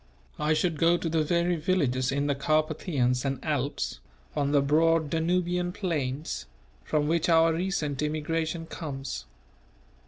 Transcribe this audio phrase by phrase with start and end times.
[0.39, 3.99] I should go to the very villages in the Carpathians and Alps,
[4.35, 6.47] on the broad Danubian plains,
[6.83, 9.25] from which our recent immigration comes.